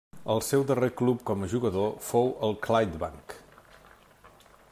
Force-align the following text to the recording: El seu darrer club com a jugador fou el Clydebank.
El 0.35 0.39
seu 0.45 0.63
darrer 0.69 0.89
club 1.01 1.19
com 1.31 1.43
a 1.47 1.51
jugador 1.53 1.93
fou 2.07 2.33
el 2.49 2.57
Clydebank. 2.67 3.41